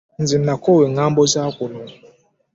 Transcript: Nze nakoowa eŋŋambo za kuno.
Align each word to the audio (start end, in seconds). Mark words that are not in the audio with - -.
Nze 0.21 0.35
nakoowa 0.45 0.83
eŋŋambo 0.87 1.21
za 1.33 1.43
kuno. 1.57 1.79